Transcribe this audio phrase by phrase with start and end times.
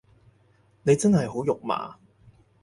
[0.81, 1.99] 你真係好肉麻